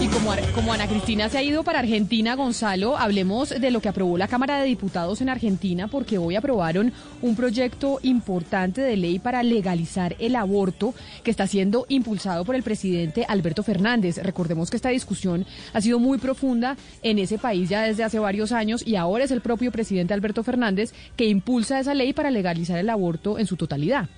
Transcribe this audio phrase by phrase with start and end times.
[0.00, 3.88] Y como, como Ana Cristina se ha ido para Argentina, Gonzalo, hablemos de lo que
[3.88, 9.18] aprobó la Cámara de Diputados en Argentina, porque hoy aprobaron un proyecto importante de ley
[9.18, 14.18] para legalizar el aborto que está siendo impulsado por el presidente Alberto Fernández.
[14.18, 18.52] Recordemos que esta discusión ha sido muy profunda en ese país ya desde hace varios
[18.52, 22.78] años y ahora es el propio presidente Alberto Fernández que impulsa esa ley para legalizar
[22.78, 24.08] el aborto en su totalidad.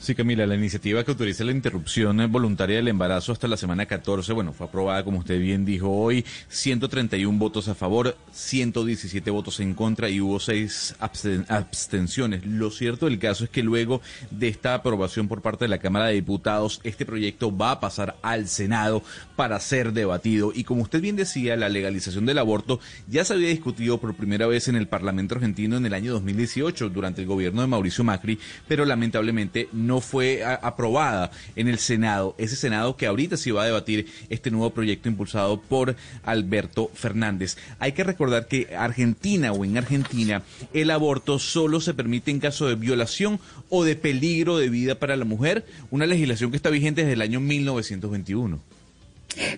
[0.00, 4.32] Sí, Camila, la iniciativa que autoriza la interrupción voluntaria del embarazo hasta la semana 14,
[4.32, 9.74] bueno, fue aprobada, como usted bien dijo hoy, 131 votos a favor, 117 votos en
[9.74, 12.46] contra y hubo seis absten abstenciones.
[12.46, 16.06] Lo cierto del caso es que luego de esta aprobación por parte de la Cámara
[16.06, 19.02] de Diputados, este proyecto va a pasar al Senado
[19.34, 20.52] para ser debatido.
[20.54, 24.46] Y como usted bien decía, la legalización del aborto ya se había discutido por primera
[24.46, 28.38] vez en el Parlamento argentino en el año 2018 durante el gobierno de Mauricio Macri,
[28.68, 33.62] pero lamentablemente no fue a, aprobada en el Senado, ese Senado que ahorita se va
[33.62, 37.56] a debatir este nuevo proyecto impulsado por Alberto Fernández.
[37.78, 42.68] Hay que recordar que Argentina o en Argentina el aborto solo se permite en caso
[42.68, 47.02] de violación o de peligro de vida para la mujer, una legislación que está vigente
[47.02, 48.77] desde el año 1921.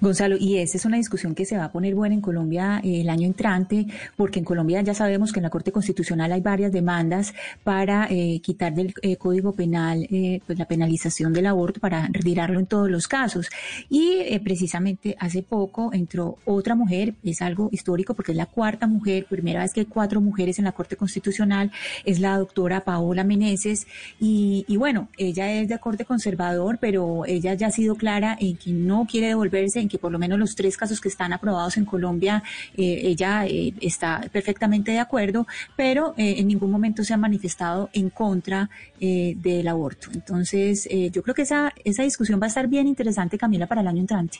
[0.00, 3.00] Gonzalo, y esa es una discusión que se va a poner buena en Colombia eh,
[3.00, 6.72] el año entrante, porque en Colombia ya sabemos que en la Corte Constitucional hay varias
[6.72, 10.06] demandas para eh, quitar del eh, Código Penal
[10.46, 13.48] pues la penalización del aborto para retirarlo en todos los casos.
[13.88, 19.26] Y precisamente hace poco entró otra mujer, es algo histórico porque es la cuarta mujer,
[19.28, 21.70] primera vez que hay cuatro mujeres en la Corte Constitucional,
[22.04, 23.86] es la doctora Paola Meneses,
[24.18, 28.70] y, bueno, ella es de corte conservador, pero ella ya ha sido clara en que
[28.72, 31.84] no quiere devolverse en que por lo menos los tres casos que están aprobados en
[31.84, 32.42] Colombia,
[32.76, 37.90] eh, ella eh, está perfectamente de acuerdo, pero eh, en ningún momento se ha manifestado
[37.92, 38.68] en contra
[39.00, 40.08] del aborto.
[40.12, 43.88] Entonces, yo creo que esa, esa discusión va a estar bien interesante, Camila, para el
[43.88, 44.38] año entrante.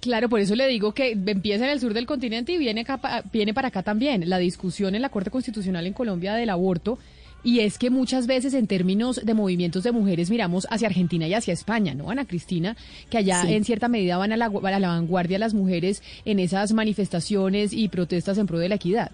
[0.00, 3.24] Claro, por eso le digo que empieza en el sur del continente y viene, acá,
[3.32, 4.28] viene para acá también.
[4.28, 6.98] La discusión en la Corte Constitucional en Colombia del aborto
[7.44, 11.34] y es que muchas veces en términos de movimientos de mujeres miramos hacia Argentina y
[11.34, 12.76] hacia España, ¿no, Ana Cristina?
[13.10, 13.52] Que allá sí.
[13.52, 17.88] en cierta medida van a la, a la vanguardia las mujeres en esas manifestaciones y
[17.88, 19.12] protestas en pro de la equidad.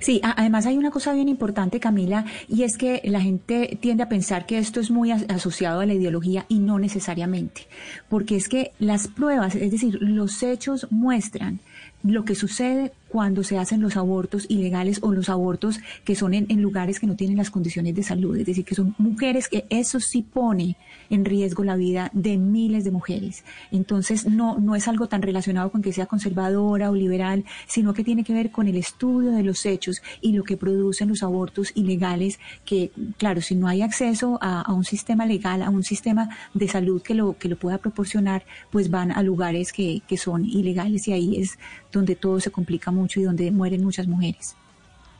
[0.00, 4.08] Sí, además hay una cosa bien importante, Camila, y es que la gente tiende a
[4.08, 7.66] pensar que esto es muy asociado a la ideología y no necesariamente,
[8.08, 11.60] porque es que las pruebas, es decir, los hechos muestran
[12.02, 16.46] lo que sucede cuando se hacen los abortos ilegales o los abortos que son en,
[16.48, 19.66] en, lugares que no tienen las condiciones de salud, es decir, que son mujeres que
[19.68, 20.76] eso sí pone
[21.10, 23.44] en riesgo la vida de miles de mujeres.
[23.70, 28.02] Entonces, no, no es algo tan relacionado con que sea conservadora o liberal, sino que
[28.02, 31.72] tiene que ver con el estudio de los hechos y lo que producen los abortos
[31.74, 36.30] ilegales, que, claro, si no hay acceso a, a un sistema legal, a un sistema
[36.54, 40.46] de salud que lo, que lo pueda proporcionar, pues van a lugares que, que son
[40.46, 41.58] ilegales y ahí es
[41.90, 44.56] donde todo se complica mucho y donde mueren muchas mujeres.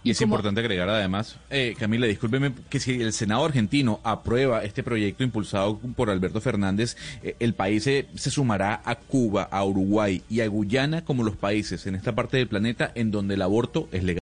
[0.04, 4.82] Y es importante agregar además, eh, Camila, discúlpeme, que si el Senado argentino aprueba este
[4.82, 10.22] proyecto impulsado por Alberto Fernández, eh, el país se, se, sumará a Cuba, a Uruguay
[10.28, 13.88] y a Guyana como los países en esta parte del planeta en donde el aborto
[13.92, 14.21] es legal.